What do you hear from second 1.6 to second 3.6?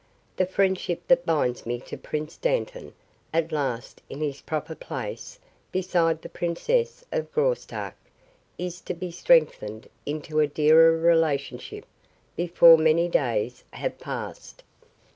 me to Prince Dantan, at